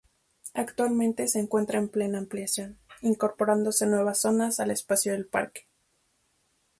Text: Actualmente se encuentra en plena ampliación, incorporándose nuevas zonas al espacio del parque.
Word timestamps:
Actualmente 0.55 1.27
se 1.27 1.37
encuentra 1.39 1.77
en 1.77 1.87
plena 1.87 2.17
ampliación, 2.17 2.79
incorporándose 3.03 3.85
nuevas 3.85 4.19
zonas 4.21 4.59
al 4.59 4.71
espacio 4.71 5.11
del 5.11 5.27
parque. 5.27 5.67